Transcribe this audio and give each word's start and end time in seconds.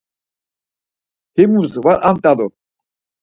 Himus 1.35 1.71
var 1.83 1.97
ant̆alu. 2.09 2.47